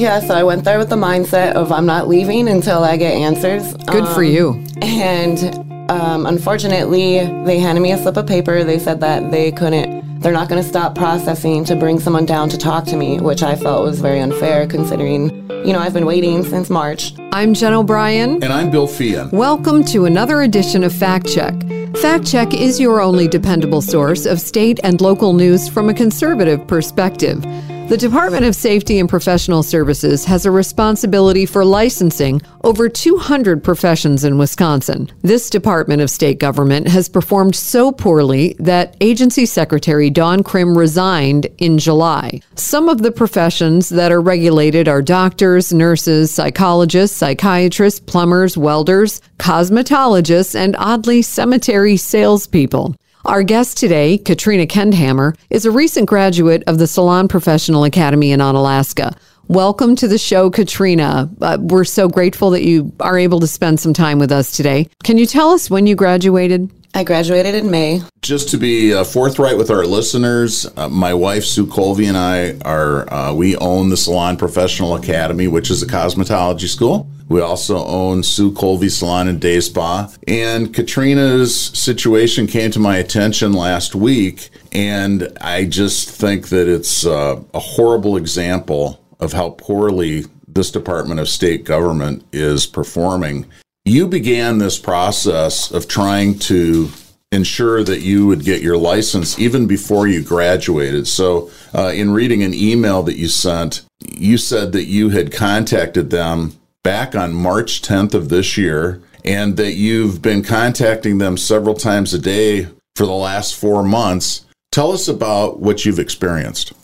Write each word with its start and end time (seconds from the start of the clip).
Yeah, 0.00 0.20
so 0.20 0.34
I 0.34 0.42
went 0.44 0.64
there 0.64 0.78
with 0.78 0.88
the 0.88 0.96
mindset 0.96 1.52
of 1.52 1.72
I'm 1.72 1.84
not 1.84 2.08
leaving 2.08 2.48
until 2.48 2.84
I 2.84 2.96
get 2.96 3.12
answers. 3.12 3.74
Good 3.84 4.06
for 4.08 4.22
Um, 4.22 4.30
you. 4.30 4.64
And 4.80 5.90
um, 5.90 6.26
unfortunately, 6.26 7.18
they 7.44 7.58
handed 7.58 7.80
me 7.80 7.92
a 7.92 7.98
slip 7.98 8.16
of 8.16 8.26
paper. 8.26 8.64
They 8.64 8.78
said 8.78 9.00
that 9.00 9.30
they 9.30 9.50
couldn't, 9.52 10.20
they're 10.20 10.32
not 10.32 10.48
going 10.48 10.62
to 10.62 10.68
stop 10.68 10.94
processing 10.94 11.64
to 11.66 11.76
bring 11.76 12.00
someone 12.00 12.24
down 12.24 12.48
to 12.50 12.56
talk 12.58 12.84
to 12.86 12.96
me, 12.96 13.18
which 13.18 13.42
I 13.42 13.56
felt 13.56 13.84
was 13.84 14.00
very 14.00 14.20
unfair 14.20 14.66
considering, 14.66 15.30
you 15.66 15.72
know, 15.72 15.80
I've 15.80 15.92
been 15.94 16.06
waiting 16.06 16.44
since 16.44 16.70
March. 16.70 17.12
I'm 17.32 17.52
Jen 17.52 17.74
O'Brien. 17.74 18.42
And 18.42 18.52
I'm 18.52 18.70
Bill 18.70 18.86
Feehan. 18.86 19.32
Welcome 19.32 19.84
to 19.86 20.04
another 20.06 20.42
edition 20.42 20.82
of 20.84 20.94
Fact 20.94 21.26
Check. 21.28 21.54
Fact 21.96 22.26
Check 22.26 22.54
is 22.54 22.80
your 22.80 23.00
only 23.00 23.28
dependable 23.28 23.82
source 23.82 24.24
of 24.24 24.40
state 24.40 24.78
and 24.82 25.00
local 25.00 25.32
news 25.34 25.68
from 25.68 25.88
a 25.90 25.94
conservative 25.94 26.66
perspective. 26.66 27.44
The 27.90 27.96
Department 27.96 28.44
of 28.44 28.54
Safety 28.54 29.00
and 29.00 29.08
Professional 29.08 29.64
Services 29.64 30.24
has 30.26 30.46
a 30.46 30.50
responsibility 30.52 31.44
for 31.44 31.64
licensing 31.64 32.40
over 32.62 32.88
200 32.88 33.64
professions 33.64 34.22
in 34.22 34.38
Wisconsin. 34.38 35.10
This 35.22 35.50
Department 35.50 36.00
of 36.00 36.08
State 36.08 36.38
Government 36.38 36.86
has 36.86 37.08
performed 37.08 37.56
so 37.56 37.90
poorly 37.90 38.54
that 38.60 38.96
Agency 39.00 39.44
Secretary 39.44 40.08
Dawn 40.08 40.44
Crim 40.44 40.78
resigned 40.78 41.48
in 41.58 41.78
July. 41.78 42.40
Some 42.54 42.88
of 42.88 43.02
the 43.02 43.10
professions 43.10 43.88
that 43.88 44.12
are 44.12 44.20
regulated 44.20 44.86
are 44.86 45.02
doctors, 45.02 45.72
nurses, 45.72 46.32
psychologists, 46.32 47.16
psychiatrists, 47.16 47.98
plumbers, 47.98 48.56
welders, 48.56 49.20
cosmetologists, 49.40 50.54
and 50.54 50.76
oddly, 50.78 51.22
cemetery 51.22 51.96
salespeople. 51.96 52.94
Our 53.26 53.42
guest 53.42 53.76
today, 53.76 54.16
Katrina 54.16 54.66
Kendhammer, 54.66 55.36
is 55.50 55.66
a 55.66 55.70
recent 55.70 56.08
graduate 56.08 56.64
of 56.66 56.78
the 56.78 56.86
Salon 56.86 57.28
Professional 57.28 57.84
Academy 57.84 58.32
in 58.32 58.40
Onalaska. 58.40 59.14
Welcome 59.46 59.94
to 59.96 60.08
the 60.08 60.16
show, 60.16 60.48
Katrina. 60.48 61.28
Uh, 61.38 61.58
we're 61.60 61.84
so 61.84 62.08
grateful 62.08 62.48
that 62.50 62.62
you 62.62 62.94
are 62.98 63.18
able 63.18 63.38
to 63.40 63.46
spend 63.46 63.78
some 63.78 63.92
time 63.92 64.18
with 64.18 64.32
us 64.32 64.56
today. 64.56 64.88
Can 65.04 65.18
you 65.18 65.26
tell 65.26 65.50
us 65.50 65.68
when 65.68 65.86
you 65.86 65.96
graduated? 65.96 66.70
I 66.94 67.04
graduated 67.04 67.54
in 67.54 67.70
May. 67.70 68.02
Just 68.20 68.48
to 68.50 68.58
be 68.58 68.92
uh, 68.92 69.04
forthright 69.04 69.56
with 69.56 69.70
our 69.70 69.86
listeners, 69.86 70.66
uh, 70.76 70.88
my 70.88 71.14
wife 71.14 71.44
Sue 71.44 71.66
Colby 71.66 72.06
and 72.06 72.16
I 72.16 72.58
are 72.64 73.12
uh, 73.12 73.32
we 73.32 73.56
own 73.56 73.90
the 73.90 73.96
Salon 73.96 74.36
Professional 74.36 74.96
Academy, 74.96 75.46
which 75.46 75.70
is 75.70 75.82
a 75.82 75.86
cosmetology 75.86 76.68
school. 76.68 77.08
We 77.28 77.40
also 77.40 77.84
own 77.86 78.24
Sue 78.24 78.52
Colby 78.52 78.88
Salon 78.88 79.28
and 79.28 79.40
Day 79.40 79.60
Spa. 79.60 80.12
And 80.26 80.74
Katrina's 80.74 81.54
situation 81.56 82.48
came 82.48 82.72
to 82.72 82.80
my 82.80 82.96
attention 82.96 83.52
last 83.52 83.94
week, 83.94 84.50
and 84.72 85.28
I 85.40 85.66
just 85.66 86.10
think 86.10 86.48
that 86.48 86.66
it's 86.66 87.06
uh, 87.06 87.40
a 87.54 87.60
horrible 87.60 88.16
example 88.16 89.00
of 89.20 89.32
how 89.32 89.50
poorly 89.50 90.24
this 90.48 90.72
Department 90.72 91.20
of 91.20 91.28
State 91.28 91.64
government 91.64 92.24
is 92.32 92.66
performing. 92.66 93.46
You 93.90 94.06
began 94.06 94.58
this 94.58 94.78
process 94.78 95.72
of 95.72 95.88
trying 95.88 96.38
to 96.50 96.90
ensure 97.32 97.82
that 97.82 98.02
you 98.02 98.24
would 98.28 98.44
get 98.44 98.62
your 98.62 98.76
license 98.76 99.36
even 99.36 99.66
before 99.66 100.06
you 100.06 100.22
graduated. 100.22 101.08
So, 101.08 101.50
uh, 101.74 101.90
in 101.92 102.12
reading 102.12 102.44
an 102.44 102.54
email 102.54 103.02
that 103.02 103.16
you 103.16 103.26
sent, 103.26 103.82
you 104.06 104.38
said 104.38 104.70
that 104.74 104.84
you 104.84 105.08
had 105.10 105.32
contacted 105.32 106.10
them 106.10 106.52
back 106.84 107.16
on 107.16 107.34
March 107.34 107.82
10th 107.82 108.14
of 108.14 108.28
this 108.28 108.56
year 108.56 109.02
and 109.24 109.56
that 109.56 109.72
you've 109.72 110.22
been 110.22 110.44
contacting 110.44 111.18
them 111.18 111.36
several 111.36 111.74
times 111.74 112.14
a 112.14 112.18
day 112.20 112.68
for 112.94 113.06
the 113.06 113.12
last 113.12 113.56
four 113.56 113.82
months. 113.82 114.46
Tell 114.70 114.92
us 114.92 115.08
about 115.08 115.58
what 115.58 115.84
you've 115.84 115.98
experienced. 115.98 116.74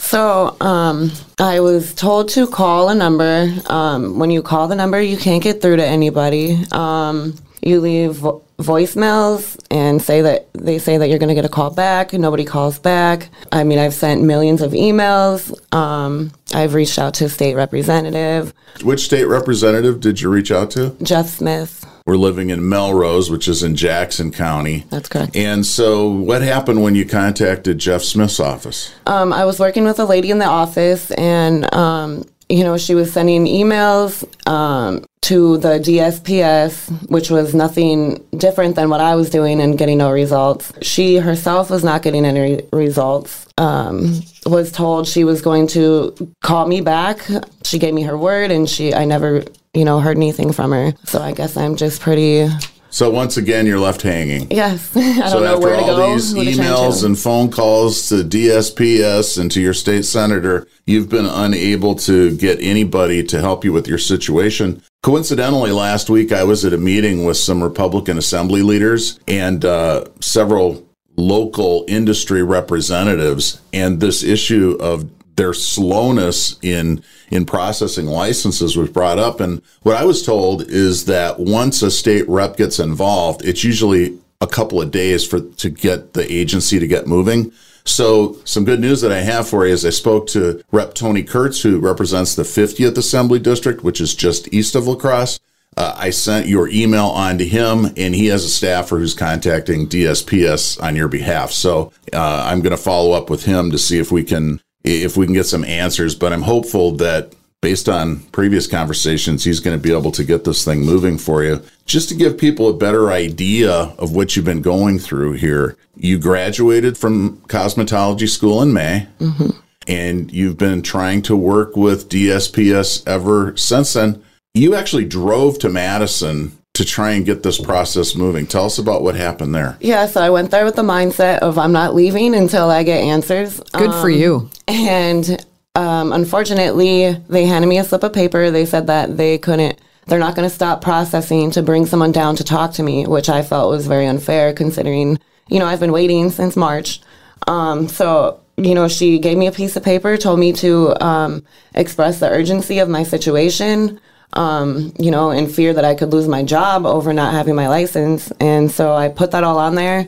So 0.00 0.56
um, 0.60 1.12
I 1.38 1.60
was 1.60 1.94
told 1.94 2.30
to 2.30 2.46
call 2.46 2.88
a 2.88 2.94
number. 2.94 3.48
Um, 3.66 4.18
when 4.18 4.30
you 4.30 4.42
call 4.42 4.66
the 4.66 4.74
number, 4.74 5.00
you 5.00 5.16
can't 5.16 5.42
get 5.42 5.60
through 5.60 5.76
to 5.76 5.86
anybody. 5.86 6.58
Um, 6.72 7.36
you 7.62 7.80
leave 7.80 8.14
vo- 8.14 8.42
voicemails 8.58 9.62
and 9.70 10.00
say 10.00 10.22
that 10.22 10.48
they 10.54 10.78
say 10.78 10.96
that 10.96 11.08
you're 11.08 11.18
going 11.18 11.28
to 11.28 11.34
get 11.34 11.44
a 11.44 11.50
call 11.50 11.70
back, 11.70 12.12
and 12.14 12.22
nobody 12.22 12.44
calls 12.44 12.78
back. 12.78 13.28
I 13.52 13.62
mean, 13.62 13.78
I've 13.78 13.94
sent 13.94 14.22
millions 14.22 14.62
of 14.62 14.72
emails. 14.72 15.52
Um, 15.72 16.32
I've 16.54 16.74
reached 16.74 16.98
out 16.98 17.14
to 17.14 17.28
state 17.28 17.54
representative 17.54 18.52
Which 18.82 19.00
state 19.00 19.24
representative 19.24 20.00
did 20.00 20.20
you 20.20 20.30
reach 20.30 20.50
out 20.50 20.70
to? 20.72 20.96
Jeff 21.02 21.28
Smith. 21.28 21.79
We're 22.10 22.16
living 22.16 22.50
in 22.50 22.68
Melrose, 22.68 23.30
which 23.30 23.46
is 23.46 23.62
in 23.62 23.76
Jackson 23.76 24.32
County. 24.32 24.84
That's 24.90 25.08
correct. 25.08 25.36
And 25.36 25.64
so, 25.64 26.10
what 26.10 26.42
happened 26.42 26.82
when 26.82 26.96
you 26.96 27.06
contacted 27.06 27.78
Jeff 27.78 28.02
Smith's 28.02 28.40
office? 28.40 28.92
Um, 29.06 29.32
I 29.32 29.44
was 29.44 29.60
working 29.60 29.84
with 29.84 30.00
a 30.00 30.04
lady 30.04 30.32
in 30.32 30.40
the 30.40 30.46
office, 30.46 31.12
and 31.12 31.72
um, 31.72 32.24
you 32.48 32.64
know, 32.64 32.76
she 32.76 32.96
was 32.96 33.12
sending 33.12 33.46
emails 33.46 34.26
um, 34.48 35.04
to 35.20 35.58
the 35.58 35.78
DSPS, 35.78 37.08
which 37.08 37.30
was 37.30 37.54
nothing 37.54 38.16
different 38.36 38.74
than 38.74 38.90
what 38.90 39.00
I 39.00 39.14
was 39.14 39.30
doing 39.30 39.60
and 39.60 39.78
getting 39.78 39.98
no 39.98 40.10
results. 40.10 40.72
She 40.82 41.18
herself 41.18 41.70
was 41.70 41.84
not 41.84 42.02
getting 42.02 42.24
any 42.24 42.64
results. 42.72 43.46
Um, 43.56 44.20
was 44.46 44.72
told 44.72 45.06
she 45.06 45.22
was 45.22 45.42
going 45.42 45.68
to 45.68 46.34
call 46.42 46.66
me 46.66 46.80
back. 46.80 47.24
She 47.62 47.78
gave 47.78 47.94
me 47.94 48.02
her 48.02 48.18
word, 48.18 48.50
and 48.50 48.68
she 48.68 48.92
I 48.92 49.04
never, 49.04 49.44
you 49.74 49.84
know, 49.84 50.00
heard 50.00 50.16
anything 50.16 50.52
from 50.52 50.72
her. 50.72 50.92
So 51.04 51.20
I 51.20 51.32
guess 51.32 51.56
I'm 51.56 51.76
just 51.76 52.00
pretty. 52.00 52.48
So, 52.92 53.08
once 53.08 53.36
again, 53.36 53.66
you're 53.66 53.78
left 53.78 54.02
hanging. 54.02 54.50
Yes, 54.50 54.90
I 54.96 55.00
don't 55.00 55.28
So, 55.30 55.38
know 55.40 55.54
after 55.54 55.60
where 55.60 55.76
to 55.76 55.82
all 55.82 55.96
go. 55.96 56.12
these 56.14 56.32
who 56.32 56.44
to 56.44 56.54
turn 56.56 56.64
emails 56.64 57.04
and 57.04 57.16
phone 57.16 57.48
calls 57.48 58.08
to 58.08 58.24
DSPS 58.24 59.38
and 59.38 59.48
to 59.52 59.60
your 59.60 59.74
state 59.74 60.04
senator, 60.04 60.66
you've 60.86 61.08
been 61.08 61.26
unable 61.26 61.94
to 61.94 62.36
get 62.36 62.58
anybody 62.60 63.22
to 63.24 63.40
help 63.40 63.64
you 63.64 63.72
with 63.72 63.86
your 63.86 63.96
situation. 63.98 64.82
Coincidentally, 65.04 65.70
last 65.70 66.10
week 66.10 66.32
I 66.32 66.42
was 66.42 66.64
at 66.64 66.72
a 66.72 66.78
meeting 66.78 67.24
with 67.24 67.36
some 67.36 67.62
Republican 67.62 68.18
Assembly 68.18 68.62
leaders 68.62 69.20
and 69.28 69.64
uh, 69.64 70.06
several 70.20 70.84
local 71.16 71.84
industry 71.86 72.42
representatives, 72.42 73.60
and 73.72 74.00
this 74.00 74.24
issue 74.24 74.76
of 74.80 75.08
their 75.40 75.54
slowness 75.54 76.58
in 76.60 77.02
in 77.30 77.46
processing 77.46 78.04
licenses 78.04 78.76
was 78.76 78.90
brought 78.90 79.18
up. 79.18 79.40
And 79.40 79.62
what 79.82 79.96
I 79.96 80.04
was 80.04 80.22
told 80.22 80.62
is 80.68 81.06
that 81.06 81.40
once 81.40 81.80
a 81.80 81.90
state 81.90 82.28
rep 82.28 82.58
gets 82.58 82.78
involved, 82.78 83.42
it's 83.42 83.64
usually 83.64 84.18
a 84.42 84.46
couple 84.46 84.82
of 84.82 84.90
days 84.90 85.26
for 85.26 85.40
to 85.40 85.70
get 85.70 86.12
the 86.12 86.30
agency 86.30 86.78
to 86.78 86.86
get 86.86 87.06
moving. 87.06 87.52
So 87.84 88.36
some 88.44 88.66
good 88.66 88.80
news 88.80 89.00
that 89.00 89.12
I 89.12 89.20
have 89.20 89.48
for 89.48 89.66
you 89.66 89.72
is 89.72 89.86
I 89.86 89.90
spoke 89.90 90.26
to 90.28 90.62
Rep 90.72 90.92
Tony 90.92 91.22
Kurtz, 91.22 91.62
who 91.62 91.78
represents 91.78 92.34
the 92.34 92.42
50th 92.42 92.98
Assembly 92.98 93.38
District, 93.38 93.82
which 93.82 93.98
is 93.98 94.14
just 94.14 94.52
east 94.52 94.74
of 94.74 94.86
La 94.86 94.94
Crosse. 94.94 95.40
Uh, 95.78 95.94
I 95.96 96.10
sent 96.10 96.48
your 96.48 96.68
email 96.68 97.06
on 97.06 97.38
to 97.38 97.46
him, 97.46 97.86
and 97.96 98.14
he 98.14 98.26
has 98.26 98.44
a 98.44 98.50
staffer 98.50 98.98
who's 98.98 99.14
contacting 99.14 99.88
DSPS 99.88 100.82
on 100.82 100.96
your 100.96 101.08
behalf. 101.08 101.52
So 101.52 101.92
uh, 102.12 102.44
I'm 102.46 102.60
going 102.60 102.76
to 102.76 102.82
follow 102.82 103.12
up 103.12 103.30
with 103.30 103.46
him 103.46 103.70
to 103.70 103.78
see 103.78 103.98
if 103.98 104.12
we 104.12 104.22
can 104.22 104.60
if 104.84 105.16
we 105.16 105.26
can 105.26 105.34
get 105.34 105.46
some 105.46 105.64
answers. 105.64 106.14
But 106.14 106.32
I'm 106.32 106.42
hopeful 106.42 106.92
that 106.96 107.34
based 107.60 107.88
on 107.88 108.20
previous 108.32 108.66
conversations, 108.66 109.44
he's 109.44 109.60
going 109.60 109.76
to 109.76 109.82
be 109.82 109.94
able 109.94 110.12
to 110.12 110.24
get 110.24 110.44
this 110.44 110.64
thing 110.64 110.80
moving 110.80 111.18
for 111.18 111.44
you. 111.44 111.62
Just 111.84 112.08
to 112.08 112.14
give 112.14 112.38
people 112.38 112.68
a 112.68 112.76
better 112.76 113.10
idea 113.10 113.72
of 113.72 114.14
what 114.14 114.34
you've 114.34 114.44
been 114.44 114.62
going 114.62 114.98
through 114.98 115.32
here, 115.32 115.76
you 115.96 116.18
graduated 116.18 116.96
from 116.96 117.38
cosmetology 117.42 118.28
school 118.28 118.62
in 118.62 118.72
May. 118.72 119.06
Mm-hmm. 119.18 119.50
And 119.88 120.30
you've 120.30 120.58
been 120.58 120.82
trying 120.82 121.22
to 121.22 121.36
work 121.36 121.76
with 121.76 122.08
DSPS 122.08 123.06
ever 123.06 123.56
since 123.56 123.94
then. 123.94 124.22
You 124.54 124.74
actually 124.74 125.04
drove 125.04 125.58
to 125.60 125.68
Madison 125.68 126.56
to 126.80 126.86
try 126.86 127.10
and 127.12 127.26
get 127.26 127.42
this 127.42 127.60
process 127.60 128.14
moving. 128.14 128.46
Tell 128.46 128.64
us 128.64 128.78
about 128.78 129.02
what 129.02 129.14
happened 129.14 129.54
there. 129.54 129.76
Yeah, 129.80 130.06
so 130.06 130.22
I 130.22 130.30
went 130.30 130.50
there 130.50 130.64
with 130.64 130.76
the 130.76 130.82
mindset 130.82 131.40
of 131.40 131.58
I'm 131.58 131.72
not 131.72 131.94
leaving 131.94 132.34
until 132.34 132.70
I 132.70 132.84
get 132.84 133.02
answers. 133.02 133.60
Good 133.72 133.92
for 133.92 134.10
Um, 134.10 134.18
you. 134.18 134.50
And 134.66 135.44
um, 135.74 136.10
unfortunately, 136.12 137.12
they 137.28 137.44
handed 137.44 137.68
me 137.68 137.78
a 137.78 137.84
slip 137.84 138.02
of 138.02 138.14
paper. 138.14 138.50
They 138.50 138.64
said 138.64 138.86
that 138.86 139.18
they 139.18 139.36
couldn't, 139.36 139.78
they're 140.06 140.18
not 140.18 140.34
going 140.34 140.48
to 140.48 140.54
stop 140.54 140.80
processing 140.80 141.50
to 141.50 141.62
bring 141.62 141.84
someone 141.84 142.12
down 142.12 142.34
to 142.36 142.44
talk 142.44 142.72
to 142.74 142.82
me, 142.82 143.06
which 143.06 143.28
I 143.28 143.42
felt 143.42 143.70
was 143.70 143.86
very 143.86 144.06
unfair 144.06 144.54
considering, 144.54 145.18
you 145.48 145.58
know, 145.58 145.66
I've 145.66 145.80
been 145.80 145.92
waiting 145.92 146.30
since 146.30 146.56
March. 146.56 147.02
Um, 147.46 147.88
so, 147.88 148.40
you 148.56 148.74
know, 148.74 148.88
she 148.88 149.18
gave 149.18 149.36
me 149.36 149.48
a 149.48 149.52
piece 149.52 149.76
of 149.76 149.82
paper, 149.82 150.16
told 150.16 150.40
me 150.40 150.54
to 150.54 150.96
um, 151.04 151.44
express 151.74 152.20
the 152.20 152.30
urgency 152.30 152.78
of 152.78 152.88
my 152.88 153.02
situation. 153.02 154.00
Um, 154.34 154.92
you 154.98 155.10
know, 155.10 155.30
in 155.30 155.48
fear 155.48 155.72
that 155.72 155.84
I 155.84 155.94
could 155.94 156.12
lose 156.12 156.28
my 156.28 156.42
job 156.44 156.86
over 156.86 157.12
not 157.12 157.32
having 157.32 157.54
my 157.56 157.68
license. 157.68 158.30
And 158.40 158.70
so 158.70 158.94
I 158.94 159.08
put 159.08 159.32
that 159.32 159.42
all 159.42 159.58
on 159.58 159.74
there. 159.74 160.06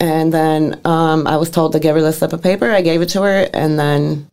And 0.00 0.32
then 0.32 0.80
um, 0.84 1.26
I 1.26 1.36
was 1.36 1.50
told 1.50 1.72
to 1.72 1.80
give 1.80 1.94
her 1.96 2.00
the 2.02 2.12
slip 2.12 2.32
of 2.32 2.40
paper. 2.42 2.70
I 2.70 2.82
gave 2.82 3.02
it 3.02 3.08
to 3.10 3.22
her, 3.22 3.48
and 3.52 3.78
then 3.78 4.30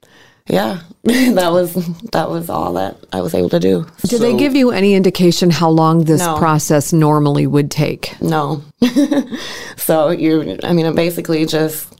yeah, 0.47 0.81
that 1.03 1.51
was 1.51 1.73
that 2.11 2.29
was 2.29 2.49
all 2.51 2.73
that 2.73 2.97
I 3.11 3.21
was 3.21 3.33
able 3.33 3.49
to 3.49 3.59
do. 3.59 3.87
Did 4.03 4.21
they 4.21 4.37
give 4.37 4.55
you 4.55 4.69
any 4.69 4.93
indication 4.93 5.49
how 5.49 5.69
long 5.69 6.03
this 6.03 6.21
No. 6.21 6.37
process 6.37 6.93
normally 6.93 7.47
would 7.47 7.71
take? 7.71 8.13
No, 8.21 8.61
so 9.75 10.09
you're. 10.11 10.57
I 10.63 10.73
mean, 10.73 10.85
I'm 10.85 10.93
basically 10.95 11.45
just 11.47 11.91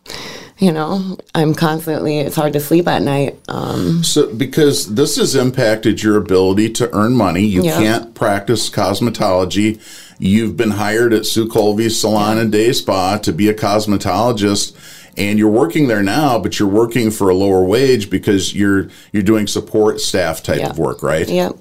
you 0.58 0.72
know, 0.72 1.18
I'm 1.34 1.54
constantly, 1.54 2.20
it's 2.20 2.36
hard 2.36 2.54
to 2.54 2.60
sleep 2.60 2.88
at 2.88 3.02
night. 3.02 3.38
Um, 3.50 4.04
So, 4.04 4.34
because 4.34 4.96
this 4.96 5.18
has 5.18 5.36
impacted 5.36 6.02
your 6.02 6.18
ability 6.18 6.70
to 6.72 6.94
earn 6.96 7.14
money, 7.14 7.44
you 7.46 7.64
Yeah. 7.64 7.78
can't 7.78 8.14
practice 8.14 8.70
cosmetology. 8.70 9.80
You've 10.18 10.56
been 10.56 10.72
hired 10.72 11.14
at 11.14 11.26
Sue 11.26 11.48
Colby's 11.48 12.00
Salon 12.00 12.38
and 12.38 12.52
Day 12.52 12.72
Spa 12.72 13.18
to 13.18 13.34
be 13.34 13.50
a 13.50 13.54
cosmetologist, 13.54 14.72
and 15.18 15.38
you're 15.38 15.50
working 15.50 15.88
there 15.90 16.04
now, 16.04 16.40
but 16.40 16.58
you're 16.58 16.70
working 16.70 17.12
for 17.12 17.30
a 17.30 17.36
lower 17.36 17.64
wage 17.64 18.10
because 18.10 18.54
you're 18.56 18.88
you're 19.12 19.24
doing 19.24 19.48
support 19.48 20.00
staff 20.00 20.42
type 20.42 20.60
Yeah. 20.60 20.70
of 20.70 20.80
work, 20.80 21.04
right? 21.04 21.28
yep. 21.30 21.58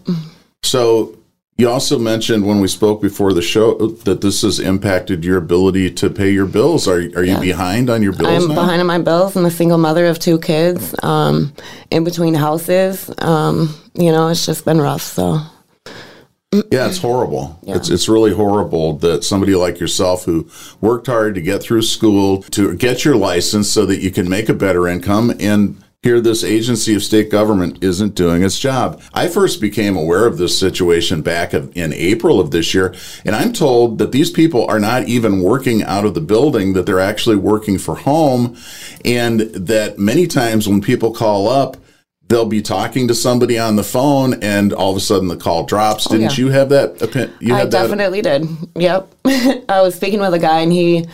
So, 0.62 1.17
you 1.56 1.71
also 1.71 1.99
mentioned 1.99 2.45
when 2.47 2.61
we 2.61 2.67
spoke 2.67 3.01
before 3.01 3.33
the 3.33 3.43
show 3.43 3.75
that 3.89 4.21
this 4.21 4.43
has 4.43 4.59
impacted 4.59 5.25
your 5.25 5.39
ability 5.39 5.91
to 5.93 6.11
pay 6.11 6.31
your 6.31 6.47
bills. 6.47 6.89
Are 6.89 6.99
are 7.15 7.25
you 7.25 7.39
behind 7.39 7.91
on 7.91 8.03
your 8.03 8.12
bills 8.12 8.45
I'm 8.45 8.49
now? 8.49 8.55
behind 8.56 8.81
on 8.81 8.87
my 8.87 8.99
bills. 8.99 9.37
I'm 9.37 9.45
a 9.45 9.51
single 9.51 9.79
mother 9.79 10.06
of 10.06 10.19
two 10.19 10.39
kids, 10.41 10.95
um, 11.03 11.53
in 11.91 12.03
between 12.03 12.35
houses. 12.35 13.11
Um, 13.19 13.75
you 13.95 14.11
know, 14.11 14.29
it's 14.29 14.45
just 14.45 14.65
been 14.65 14.81
rough. 14.81 15.03
So, 15.03 15.41
Yeah, 16.73 16.89
it's 16.89 16.99
horrible. 16.99 17.61
It's 17.62 17.89
it's 17.89 18.09
really 18.09 18.35
horrible 18.35 18.95
that 18.99 19.23
somebody 19.23 19.55
like 19.55 19.79
yourself 19.79 20.25
who 20.25 20.49
worked 20.81 21.06
hard 21.06 21.37
to 21.37 21.41
get 21.41 21.62
through 21.62 21.83
school 21.83 22.43
to 22.51 22.75
get 22.75 23.05
your 23.05 23.15
license 23.15 23.71
so 23.71 23.87
that 23.87 24.01
you 24.01 24.11
can 24.11 24.29
make 24.29 24.49
a 24.49 24.55
better 24.55 24.89
income 24.89 25.33
and 25.39 25.83
here 26.05 26.21
this 26.21 26.45
agency 26.45 26.95
of 26.95 27.03
state 27.03 27.31
government 27.31 27.83
isn't 27.83 28.15
doing 28.15 28.43
its 28.43 28.59
job. 28.59 29.03
I 29.12 29.27
first 29.27 29.61
became 29.61 29.97
aware 29.97 30.27
of 30.27 30.39
this 30.39 30.59
situation 30.59 31.23
back 31.23 31.55
in 31.55 31.93
April 31.95 32.39
of 32.39 32.51
this 32.51 32.75
year 32.75 32.95
and 33.25 33.35
I'm 33.35 33.53
told 33.53 33.99
that 33.99 34.12
these 34.12 34.31
people 34.31 34.67
are 34.67 34.79
not 34.79 35.09
even 35.09 35.41
working 35.41 35.83
out 35.83 36.05
of 36.05 36.15
the 36.15 36.21
building 36.21 36.75
that 36.75 36.85
they're 36.85 37.01
actually 37.01 37.37
working 37.37 37.79
for 37.79 37.97
home 37.97 38.56
and 39.05 39.41
that 39.41 39.99
many 39.99 40.27
times 40.27 40.69
when 40.69 40.81
people 40.81 41.12
call 41.12 41.49
up 41.49 41.79
they'll 42.29 42.47
be 42.47 42.62
talking 42.62 43.09
to 43.09 43.15
somebody 43.15 43.59
on 43.59 43.77
the 43.77 43.83
phone 43.83 44.35
and 44.43 44.73
all 44.73 44.91
of 44.91 44.97
a 44.97 45.01
sudden 45.01 45.29
the 45.29 45.37
call 45.37 45.65
drops. 45.65 46.06
Oh, 46.06 46.11
Didn't 46.11 46.39
yeah. 46.39 46.45
you 46.45 46.51
have 46.53 46.69
that? 46.71 47.01
You 47.41 47.55
I 47.55 47.59
had 47.59 47.71
that? 47.71 47.83
definitely 47.83 48.23
did. 48.23 48.47
Yep. 48.77 49.15
I 49.69 49.81
was 49.83 49.95
speaking 49.95 50.21
with 50.21 50.35
a 50.35 50.39
guy 50.39 50.61
and 50.61 50.73
he, 50.73 51.06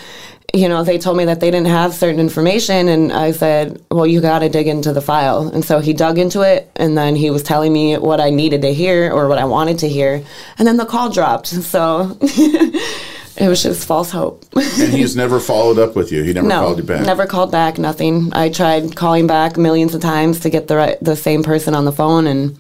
you 0.53 0.69
know, 0.69 0.83
they 0.83 0.99
told 0.99 1.17
me 1.17 1.25
that 1.27 1.41
they 1.41 1.51
didn't 1.51 1.69
have 1.69 1.95
certain 1.95 2.21
information. 2.21 2.89
And 2.89 3.13
I 3.13 3.33
said, 3.33 3.83
well, 3.91 4.07
you 4.07 4.21
got 4.21 4.41
to 4.41 4.49
dig 4.49 4.67
into 4.67 4.93
the 4.93 5.01
file. 5.01 5.49
And 5.49 5.65
so 5.65 5.81
he 5.81 5.93
dug 5.93 6.19
into 6.19 6.43
it 6.43 6.71
and 6.77 6.97
then 6.97 7.15
he 7.17 7.31
was 7.31 7.43
telling 7.43 7.73
me 7.73 7.97
what 7.99 8.21
I 8.21 8.31
needed 8.31 8.63
to 8.63 8.73
hear 8.73 9.13
or 9.13 9.29
what 9.29 9.39
I 9.39 9.45
wanted 9.45 9.79
to 9.81 9.89
hear. 9.89 10.25
And 10.59 10.67
then 10.67 10.77
the 10.77 10.87
call 10.87 11.11
dropped. 11.11 11.49
So 11.49 12.17
it 12.21 13.49
was 13.49 13.63
just 13.63 13.87
false 13.87 14.11
hope. 14.11 14.45
and 14.57 14.93
he's 14.93 15.15
never 15.17 15.41
followed 15.41 15.79
up 15.79 15.95
with 15.95 16.11
you. 16.11 16.23
He 16.23 16.33
never 16.33 16.49
no, 16.49 16.61
called 16.61 16.79
you 16.79 16.85
back. 16.85 17.07
never 17.07 17.27
called 17.27 17.53
back, 17.53 17.79
nothing. 17.79 18.31
I 18.33 18.49
tried 18.51 18.97
calling 18.97 19.27
back 19.27 19.57
millions 19.57 19.95
of 19.95 20.01
times 20.03 20.41
to 20.41 20.51
get 20.51 20.69
the 20.69 20.77
right, 20.77 20.99
the 21.01 21.17
same 21.17 21.43
person 21.43 21.75
on 21.75 21.85
the 21.85 21.93
phone 21.93 22.27
and 22.27 22.59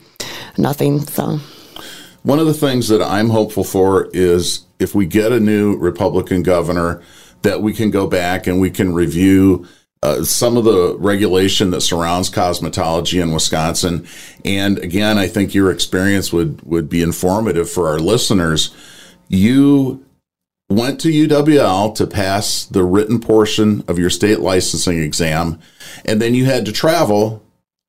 nothing. 0.57 1.01
So 1.01 1.41
One 2.23 2.39
of 2.39 2.47
the 2.47 2.55
things 2.55 2.89
that 2.89 3.03
I'm 3.03 3.31
hopeful 3.31 3.65
for 3.65 4.09
is 4.13 4.65
if 4.79 4.95
we 4.95 5.07
get 5.07 5.33
a 5.33 5.41
new 5.41 5.77
Republican 5.77 6.43
governor, 6.43 7.03
that 7.43 7.63
we 7.63 7.73
can 7.73 7.91
go 7.91 8.07
back 8.07 8.47
and 8.47 8.61
we 8.61 8.71
can 8.71 8.95
review 8.95 9.67
uh, 10.03 10.25
some 10.25 10.57
of 10.57 10.65
the 10.65 10.97
regulation 10.99 11.71
that 11.71 11.83
surrounds 11.83 12.31
cosmetology 12.31 13.23
in 13.23 13.33
Wisconsin. 13.33 14.07
And 14.45 14.79
again, 14.79 15.19
I 15.19 15.29
think 15.29 15.55
your 15.55 15.71
experience 15.71 16.33
would 16.33 16.63
would 16.63 16.89
be 16.89 17.03
informative 17.03 17.69
for 17.71 17.89
our 17.89 17.99
listeners. 17.99 18.75
You 19.29 20.05
went 20.71 21.01
to 21.01 21.09
UWL 21.09 21.95
to 21.97 22.07
pass 22.07 22.65
the 22.65 22.85
written 22.85 23.21
portion 23.21 23.85
of 23.89 23.99
your 23.99 24.09
state 24.09 24.41
licensing 24.41 25.03
exam, 25.03 25.59
and 26.05 26.23
then 26.23 26.35
you 26.35 26.47
had 26.47 26.65
to 26.65 26.73
travel. 26.73 27.43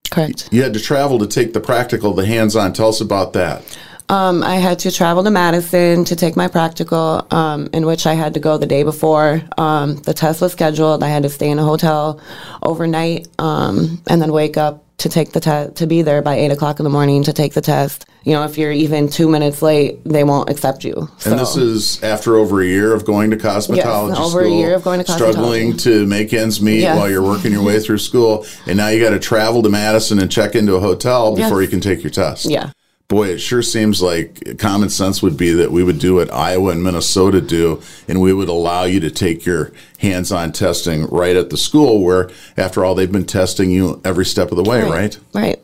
correct. 0.10 0.50
You 0.52 0.64
had 0.64 0.74
to 0.74 0.82
travel 0.82 1.20
to 1.20 1.28
take 1.28 1.54
the 1.54 1.62
practical, 1.62 2.14
the 2.14 2.26
hands-on. 2.26 2.74
Tell 2.74 2.90
us 2.90 3.00
about 3.00 3.34
that. 3.34 3.64
Um, 4.12 4.44
I 4.44 4.56
had 4.56 4.80
to 4.80 4.92
travel 4.92 5.24
to 5.24 5.32
Madison 5.32 6.04
to 6.06 6.18
take 6.18 6.36
my 6.36 6.50
practical, 6.50 7.26
um, 7.32 7.70
in 7.72 7.86
which 7.86 8.06
I 8.06 8.14
had 8.14 8.34
to 8.34 8.42
go 8.42 8.58
the 8.58 8.66
day 8.66 8.84
before. 8.84 9.42
Um, 9.58 9.96
the 9.96 10.14
test 10.14 10.42
was 10.42 10.52
scheduled. 10.52 11.02
I 11.02 11.08
had 11.08 11.24
to 11.24 11.30
stay 11.30 11.50
in 11.50 11.60
a 11.60 11.64
hotel 11.64 12.20
overnight, 12.62 13.30
um, 13.40 14.02
and 14.10 14.22
then 14.22 14.34
wake 14.34 14.58
up 14.58 14.84
to 14.98 15.08
take 15.08 15.32
the 15.32 15.40
test, 15.40 15.78
to 15.78 15.88
be 15.88 16.02
there 16.02 16.22
by 16.22 16.36
eight 16.36 16.52
o'clock 16.52 16.80
in 16.80 16.84
the 16.84 16.90
morning 16.90 17.24
to 17.24 17.32
take 17.32 17.54
the 17.54 17.62
test. 17.62 18.06
You 18.24 18.34
know, 18.34 18.44
if 18.44 18.58
you're 18.58 18.72
even 18.74 19.08
two 19.08 19.30
minutes 19.30 19.62
late, 19.62 20.04
they 20.04 20.26
won't 20.26 20.50
accept 20.50 20.84
you. 20.84 21.08
And 21.26 21.40
this 21.40 21.56
is 21.56 22.04
after 22.04 22.36
over 22.36 22.62
a 22.62 22.66
year 22.66 22.94
of 22.94 23.06
going 23.06 23.32
to 23.32 23.38
cosmetology 23.38 24.10
Yes, 24.10 24.20
over 24.20 24.42
a 24.42 24.50
year 24.50 24.76
of 24.76 24.84
going 24.84 25.04
to 25.04 25.10
struggling 25.12 25.78
to 25.78 26.06
make 26.06 26.34
ends 26.34 26.62
meet 26.62 26.82
Yes. 26.82 26.98
while 26.98 27.10
you're 27.10 27.24
working 27.24 27.54
your 27.54 27.64
way 27.64 27.80
through 27.80 27.98
school, 27.98 28.46
and 28.68 28.76
now 28.78 28.90
you 28.90 29.02
got 29.02 29.12
to 29.12 29.20
travel 29.20 29.64
to 29.64 29.70
Madison 29.70 30.20
and 30.20 30.30
check 30.30 30.54
into 30.54 30.76
a 30.76 30.82
hotel 30.82 31.34
before 31.34 31.62
Yes. 31.62 31.68
you 31.68 31.72
can 31.72 31.80
take 31.80 32.04
your 32.04 32.12
test. 32.12 32.46
yeah. 32.46 32.72
Boy, 33.08 33.28
it 33.30 33.40
sure 33.40 33.62
seems 33.62 34.02
like 34.02 34.58
common 34.58 34.90
sense 34.90 35.22
would 35.22 35.36
be 35.36 35.52
that 35.52 35.72
we 35.72 35.84
would 35.84 36.00
do 36.00 36.16
what 36.16 36.32
Iowa 36.34 36.72
and 36.72 36.82
Minnesota 36.82 37.42
do, 37.42 37.82
and 38.08 38.22
we 38.22 38.32
would 38.32 38.48
allow 38.48 38.86
you 38.86 39.02
to 39.02 39.12
take 39.12 39.46
your 39.46 39.74
hands-on 40.00 40.54
testing 40.54 41.06
right 41.08 41.36
at 41.36 41.50
the 41.50 41.58
school, 41.58 42.02
where 42.04 42.30
after 42.56 42.86
all, 42.86 42.96
they've 42.96 43.12
been 43.12 43.26
testing 43.26 43.70
you 43.70 44.00
every 44.06 44.24
step 44.26 44.50
of 44.52 44.56
the 44.56 44.64
way, 44.64 44.82
right? 44.84 45.18
Right. 45.34 45.60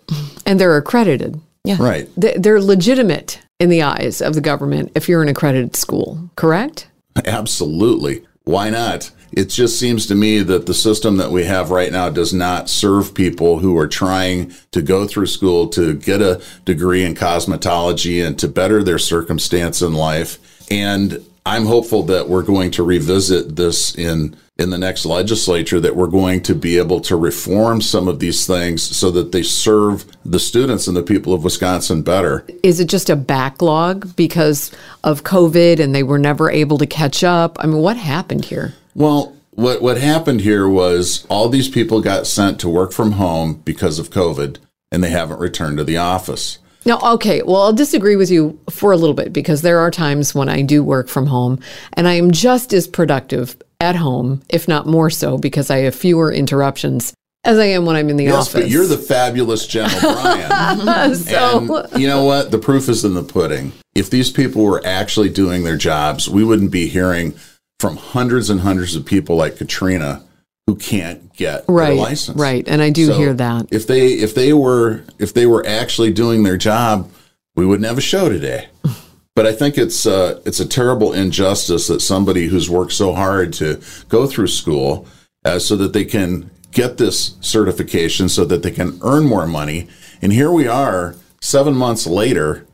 And 0.45 0.59
they're 0.59 0.75
accredited. 0.75 1.39
Yeah. 1.63 1.77
Right. 1.79 2.09
They- 2.17 2.35
They're 2.37 2.61
legitimate 2.61 3.39
in 3.59 3.69
the 3.69 3.81
eyes 3.81 4.21
of 4.21 4.33
the 4.35 4.41
government 4.41 4.91
if 4.95 5.07
you're 5.07 5.21
an 5.23 5.29
accredited 5.29 5.75
school, 5.77 6.29
correct? 6.35 6.87
Absolutely. 7.25 8.23
Why 8.43 8.69
not? 8.69 9.11
It 9.31 9.45
just 9.45 9.79
seems 9.79 10.07
to 10.07 10.15
me 10.15 10.41
that 10.43 10.65
the 10.65 10.73
system 10.73 11.17
that 11.17 11.31
we 11.31 11.43
have 11.45 11.71
right 11.71 11.91
now 11.91 12.09
does 12.09 12.33
not 12.33 12.69
serve 12.69 13.13
people 13.13 13.59
who 13.59 13.77
are 13.77 13.87
trying 13.87 14.53
to 14.71 14.81
go 14.81 15.07
through 15.07 15.27
school 15.27 15.67
to 15.69 15.93
get 15.93 16.21
a 16.21 16.41
degree 16.65 17.03
in 17.03 17.15
cosmetology 17.15 18.25
and 18.25 18.37
to 18.39 18.47
better 18.47 18.83
their 18.83 18.99
circumstance 18.99 19.81
in 19.81 19.93
life. 19.93 20.39
And 20.71 21.23
I'm 21.45 21.65
hopeful 21.65 22.03
that 22.03 22.27
we're 22.27 22.43
going 22.43 22.71
to 22.71 22.83
revisit 22.83 23.55
this 23.55 23.95
in 23.95 24.35
in 24.59 24.71
the 24.71 24.77
next 24.77 25.05
legislature 25.05 25.79
that 25.79 25.95
we're 25.95 26.07
going 26.07 26.41
to 26.41 26.55
be 26.55 26.77
able 26.77 26.99
to 26.99 27.15
reform 27.15 27.79
some 27.79 28.07
of 28.07 28.19
these 28.19 28.47
things 28.47 28.81
so 28.81 29.11
that 29.11 29.31
they 29.31 29.43
serve 29.43 30.05
the 30.25 30.39
students 30.39 30.87
and 30.87 30.97
the 30.97 31.03
people 31.03 31.33
of 31.33 31.43
Wisconsin 31.43 32.01
better. 32.01 32.43
Is 32.63 32.79
it 32.79 32.89
just 32.89 33.09
a 33.09 33.15
backlog 33.15 34.15
because 34.15 34.71
of 35.03 35.23
COVID 35.23 35.79
and 35.79 35.93
they 35.93 36.03
were 36.03 36.17
never 36.17 36.49
able 36.49 36.79
to 36.79 36.87
catch 36.87 37.23
up? 37.23 37.57
I 37.59 37.67
mean, 37.67 37.77
what 37.77 37.97
happened 37.97 38.45
here? 38.45 38.73
Well, 38.97 39.35
what 39.51 39.79
what 39.79 39.99
happened 39.99 40.41
here 40.41 40.67
was 40.67 41.25
all 41.29 41.49
these 41.49 41.69
people 41.69 42.01
got 42.01 42.25
sent 42.25 42.59
to 42.61 42.69
work 42.69 42.91
from 42.91 43.13
home 43.13 43.61
because 43.63 43.99
of 43.99 44.09
COVID, 44.09 44.57
and 44.91 45.03
they 45.03 45.11
haven't 45.11 45.39
returned 45.39 45.77
to 45.77 45.83
the 45.83 45.97
office. 45.97 46.57
No, 46.83 46.99
okay. 47.03 47.43
Well, 47.43 47.61
I'll 47.61 47.73
disagree 47.73 48.15
with 48.15 48.31
you 48.31 48.59
for 48.71 48.91
a 48.91 48.97
little 48.97 49.13
bit 49.13 49.33
because 49.33 49.61
there 49.61 49.79
are 49.79 49.91
times 49.91 50.33
when 50.33 50.49
I 50.49 50.63
do 50.63 50.83
work 50.83 51.09
from 51.09 51.27
home 51.27 51.59
and 51.93 52.07
I 52.07 52.13
am 52.13 52.31
just 52.31 52.73
as 52.73 52.87
productive 52.87 53.55
at 53.79 53.95
home, 53.97 54.41
if 54.49 54.67
not 54.67 54.87
more 54.87 55.09
so, 55.11 55.37
because 55.37 55.69
I 55.69 55.79
have 55.79 55.93
fewer 55.93 56.31
interruptions 56.31 57.13
as 57.43 57.59
I 57.59 57.65
am 57.65 57.85
when 57.85 57.97
I'm 57.97 58.09
in 58.09 58.15
the 58.17 58.23
Yes, 58.25 58.47
office. 58.47 58.61
but 58.61 58.69
you're 58.69 58.85
the 58.87 58.97
fabulous 58.97 59.67
Jen 59.67 59.89
O'Brien. 59.97 61.15
so, 61.15 61.83
and 61.91 62.01
you 62.01 62.07
know 62.07 62.23
what? 62.23 62.51
The 62.51 62.57
proof 62.57 62.89
is 62.89 63.03
in 63.05 63.13
the 63.13 63.23
pudding. 63.23 63.73
If 63.93 64.09
these 64.09 64.31
people 64.31 64.63
were 64.63 64.81
actually 64.85 65.29
doing 65.29 65.63
their 65.65 65.77
jobs, 65.77 66.29
we 66.29 66.43
wouldn't 66.43 66.71
be 66.71 66.87
hearing 66.87 67.35
from 67.79 67.97
hundreds 67.97 68.49
and 68.49 68.61
hundreds 68.61 68.95
of 68.95 69.05
people 69.05 69.35
like 69.35 69.57
Katrina 69.57 70.23
who 70.65 70.75
can't 70.75 71.31
get 71.33 71.63
right, 71.67 71.87
their 71.87 71.95
license. 71.95 72.37
right, 72.37 72.67
and 72.67 72.81
I 72.81 72.89
do 72.89 73.07
So 73.07 73.17
hear 73.17 73.33
that. 73.33 73.67
If 73.71 73.87
they 73.87 74.07
if 74.07 74.35
they 74.35 74.53
were 74.53 75.03
if 75.19 75.33
they 75.33 75.45
were 75.45 75.65
actually 75.65 76.11
doing 76.11 76.43
their 76.43 76.57
job, 76.57 77.09
we 77.55 77.65
wouldn't 77.65 77.87
have 77.87 77.97
a 77.97 78.01
show 78.01 78.29
today. 78.29 78.67
But 79.35 79.45
I 79.45 79.53
think 79.53 79.77
it's 79.77 80.07
uh, 80.07 80.41
it's 80.47 80.59
a 80.59 80.67
terrible 80.67 81.13
injustice 81.13 81.85
that 81.89 81.99
somebody 81.99 82.47
who's 82.47 82.71
worked 82.71 82.93
so 82.93 83.13
hard 83.13 83.53
to 83.53 83.79
go 84.09 84.25
through 84.25 84.47
school 84.47 85.05
uh, 85.45 85.59
so 85.59 85.75
that 85.75 85.93
they 85.93 86.05
can 86.05 86.49
get 86.71 86.97
this 86.97 87.35
certification, 87.39 88.29
so 88.29 88.45
that 88.45 88.63
they 88.63 88.71
can 88.71 88.97
earn 89.03 89.25
more 89.25 89.45
money, 89.45 89.87
and 90.23 90.33
here 90.33 90.49
we 90.51 90.67
are 90.67 91.15
seven 91.39 91.75
months 91.75 92.07
later, 92.07 92.65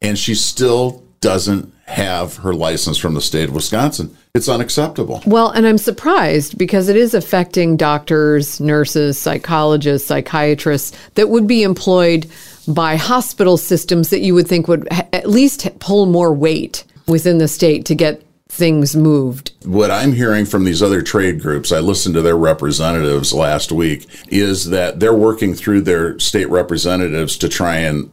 and 0.00 0.18
she 0.18 0.34
still 0.34 1.04
doesn't 1.20 1.72
have 1.90 2.36
her 2.38 2.54
license 2.54 2.96
from 2.96 3.14
the 3.14 3.20
state 3.20 3.48
of 3.48 3.54
Wisconsin. 3.54 4.16
It's 4.32 4.48
unacceptable. 4.48 5.22
Well, 5.26 5.50
and 5.50 5.66
I'm 5.66 5.78
surprised 5.78 6.56
because 6.56 6.88
it 6.88 6.96
is 6.96 7.14
affecting 7.14 7.76
doctors, 7.76 8.60
nurses, 8.60 9.18
psychologists, 9.18 10.06
psychiatrists 10.06 10.96
that 11.14 11.28
would 11.28 11.48
be 11.48 11.64
employed 11.64 12.30
by 12.68 12.94
hospital 12.94 13.56
systems 13.56 14.10
that 14.10 14.20
you 14.20 14.34
would 14.34 14.46
think 14.46 14.68
would 14.68 14.86
ha- 14.92 15.08
at 15.12 15.28
least 15.28 15.68
pull 15.80 16.06
more 16.06 16.32
weight 16.32 16.84
within 17.08 17.38
the 17.38 17.48
state 17.48 17.84
to 17.86 17.94
get 17.96 18.22
things 18.48 18.96
moved. 18.96 19.52
what 19.64 19.90
I'm 19.90 20.12
hearing 20.12 20.44
from 20.44 20.64
these 20.64 20.82
other 20.82 21.02
trade 21.02 21.40
groups, 21.40 21.70
I 21.70 21.78
listened 21.78 22.16
to 22.16 22.22
their 22.22 22.36
representatives 22.36 23.32
last 23.32 23.70
week, 23.70 24.06
is 24.28 24.70
that 24.70 24.98
they're 25.00 25.14
working 25.14 25.54
through 25.54 25.82
their 25.82 26.18
state 26.18 26.50
representatives 26.50 27.36
to 27.38 27.48
try 27.48 27.76
and 27.76 28.10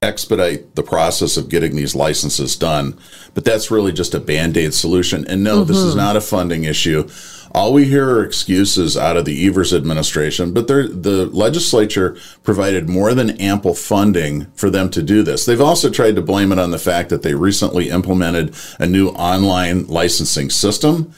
expedite 0.00 0.76
the 0.76 0.82
process 0.82 1.36
of 1.36 1.48
getting 1.48 1.74
these 1.74 1.96
licenses 1.96 2.54
done. 2.56 2.96
But 3.34 3.44
that's 3.44 3.70
really 3.70 3.92
just 3.92 4.14
a 4.14 4.20
band 4.20 4.56
aid 4.56 4.72
solution. 4.72 5.26
And 5.26 5.42
no, 5.42 5.64
this 5.64 5.76
is 5.78 5.90
mm-hmm. 5.90 5.98
not 5.98 6.16
a 6.16 6.20
funding 6.20 6.62
issue. 6.64 7.08
All 7.52 7.72
we 7.72 7.86
hear 7.86 8.08
are 8.08 8.24
excuses 8.24 8.96
out 8.96 9.16
of 9.16 9.24
the 9.24 9.46
Evers 9.46 9.72
administration, 9.74 10.52
but 10.52 10.68
the 10.68 11.28
legislature 11.32 12.16
provided 12.44 12.88
more 12.88 13.12
than 13.14 13.30
ample 13.40 13.74
funding 13.74 14.44
for 14.52 14.70
them 14.70 14.88
to 14.90 15.02
do 15.02 15.22
this. 15.22 15.46
They've 15.46 15.60
also 15.60 15.90
tried 15.90 16.14
to 16.16 16.22
blame 16.22 16.52
it 16.52 16.58
on 16.58 16.70
the 16.70 16.78
fact 16.78 17.08
that 17.08 17.22
they 17.22 17.34
recently 17.34 17.88
implemented 17.88 18.54
a 18.78 18.86
new 18.86 19.08
online 19.08 19.86
licensing 19.86 20.50
system, 20.50 21.12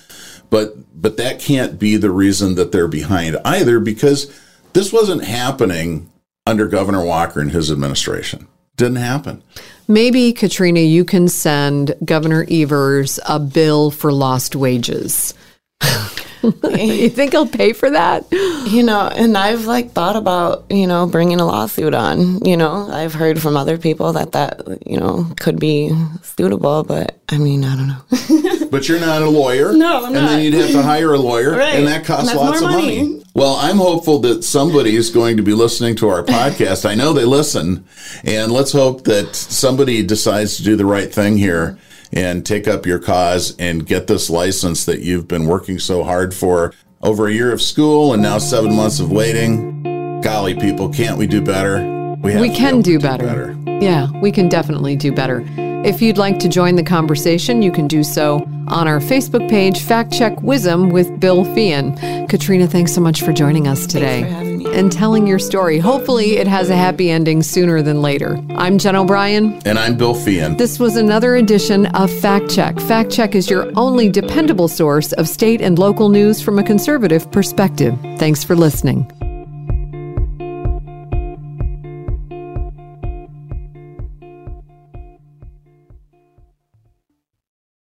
but 0.49 0.77
but 1.01 1.17
that 1.17 1.41
can't 1.41 1.79
be 1.79 1.97
the 1.97 2.11
reason 2.11 2.55
that 2.55 2.73
they're 2.73 2.89
behind 2.89 3.37
either 3.45 3.81
because 3.81 4.33
this 4.73 4.93
wasn't 4.93 5.25
happening 5.25 6.13
under 6.47 6.69
Governor 6.69 7.05
Walker 7.05 7.41
and 7.41 7.51
his 7.51 7.73
administration. 7.73 8.47
Didn't 8.81 8.97
happen. 8.97 9.43
Maybe, 9.89 10.33
Katrina, 10.33 10.81
you 10.81 11.05
can 11.05 11.29
send 11.29 11.95
Governor 12.03 12.47
Evers 12.51 13.21
a 13.29 13.39
bill 13.39 13.91
for 13.91 14.11
lost 14.11 14.57
wages. 14.57 15.35
you 16.65 17.11
think 17.11 17.33
he'll 17.33 17.47
pay 17.47 17.73
for 17.73 17.91
that? 17.91 18.27
You 18.31 18.83
know, 18.83 19.09
and 19.15 19.37
I've 19.37 19.67
like 19.67 19.93
thought 19.93 20.17
about, 20.17 20.65
you 20.71 20.87
know, 20.87 21.07
bringing 21.07 21.41
a 21.41 21.47
lawsuit 21.47 21.95
on. 21.95 22.45
You 22.45 22.57
know, 22.57 22.89
I've 22.91 23.15
heard 23.15 23.41
from 23.41 23.57
other 23.57 23.79
people 23.79 24.13
that 24.15 24.33
that, 24.33 24.79
you 24.87 24.99
know, 24.99 25.33
could 25.39 25.59
be 25.59 25.93
suitable, 26.23 26.83
but 26.85 27.19
I 27.29 27.39
mean, 27.39 27.65
I 27.65 27.77
don't 27.77 27.89
know. 27.89 28.67
but 28.71 28.89
you're 28.89 29.01
not 29.01 29.23
a 29.23 29.29
lawyer. 29.29 29.73
No, 29.73 29.99
I'm 29.99 30.05
and 30.07 30.15
not. 30.15 30.21
And 30.23 30.29
then 30.29 30.45
you'd 30.45 30.55
have 30.55 30.71
to 30.71 30.83
hire 30.83 31.13
a 31.13 31.19
lawyer, 31.19 31.53
right. 31.53 31.75
and 31.75 31.87
that 31.87 32.05
costs 32.05 32.31
and 32.31 32.39
lots 32.41 32.61
of 32.61 32.71
money. 32.71 33.03
money. 33.03 33.23
Well, 33.35 33.55
I'm 33.57 33.77
hopeful 33.77 34.19
that 34.21 34.43
somebody 34.43 34.97
is 34.97 35.11
going 35.11 35.37
to 35.37 35.43
be 35.43 35.53
listening 35.53 35.95
to 35.97 36.09
our 36.09 36.23
podcast. 36.25 36.89
I 36.89 36.95
know 36.95 37.13
they 37.13 37.25
listen, 37.25 37.85
and 38.25 38.51
let's 38.51 38.73
hope 38.73 39.05
that 39.05 39.37
somebody 39.37 40.03
decides 40.03 40.57
to 40.57 40.63
do 40.63 40.77
the 40.77 40.87
right 40.87 41.13
thing 41.13 41.37
here 41.37 41.79
and 42.13 42.45
take 42.45 42.67
up 42.67 42.87
your 42.87 42.99
cause 42.99 43.57
and 43.59 43.87
get 43.87 44.07
this 44.07 44.31
license 44.31 44.85
that 44.85 45.01
you've 45.01 45.29
been 45.29 45.47
working 45.47 45.79
so 45.79 46.03
hard 46.03 46.35
for 46.35 46.73
over 47.03 47.29
a 47.29 47.33
year 47.33 47.53
of 47.53 47.63
school 47.63 48.13
and 48.13 48.23
now 48.23 48.39
seven 48.39 48.75
months 48.75 49.01
of 49.01 49.11
waiting. 49.11 50.21
Golly, 50.21 50.55
people, 50.55 50.89
can't 50.89 51.17
we 51.17 51.27
do 51.27 51.41
better? 51.41 52.17
We, 52.23 52.39
we 52.39 52.51
can 52.51 52.83
do, 52.83 52.99
do 52.99 53.01
better. 53.01 53.27
better. 53.27 53.57
Yeah, 53.81 54.11
we 54.21 54.31
can 54.31 54.49
definitely 54.49 54.97
do 54.97 55.13
better. 55.13 55.45
If 55.83 56.03
you'd 56.03 56.19
like 56.19 56.39
to 56.41 56.49
join 56.49 56.77
the 56.77 56.83
conversation, 56.83 57.63
you 57.63 57.73
can 57.73 57.89
do 57.89 58.03
so 58.03 58.47
on 58.69 58.87
our 58.87 59.01
Facebook 59.01 59.49
page, 59.49 59.81
Fact 59.81 60.13
Check 60.13 60.37
WIZM 60.37 60.93
with 60.93 61.19
Bill 61.19 61.45
Feehan. 61.45 62.29
Katrina, 62.29 62.67
thanks 62.67 62.93
so 62.93 63.01
much 63.01 63.23
for 63.23 63.33
joining 63.33 63.67
us 63.67 63.87
today 63.87 64.50
and 64.73 64.91
telling 64.91 65.27
your 65.27 65.39
story. 65.39 65.79
Hopefully, 65.79 66.39
it 66.39 66.47
has 66.47 66.71
a 66.71 66.77
happy 66.77 67.11
ending 67.11 67.43
sooner 67.43 67.83
than 67.83 68.03
later. 68.03 68.39
I'm 68.51 68.79
Jen 68.79 68.97
O'Brien. 68.97 69.61
And 69.65 69.79
I'm 69.79 69.97
Bill 69.97 70.15
Feehan. 70.15 70.59
This 70.59 70.79
was 70.79 70.97
another 70.97 71.37
edition 71.37 71.87
of 71.87 72.11
Fact 72.21 72.51
Check. 72.51 72.79
Fact 72.81 73.11
Check 73.11 73.35
is 73.35 73.51
your 73.51 73.71
only 73.77 74.09
dependable 74.09 74.69
source 74.69 75.13
of 75.13 75.29
state 75.29 75.61
and 75.61 75.79
local 75.79 76.09
news 76.09 76.41
from 76.41 76.59
a 76.59 76.63
conservative 76.63 77.31
perspective. 77.31 77.97
Thanks 78.19 78.45
for 78.45 78.57
listening. 78.57 79.11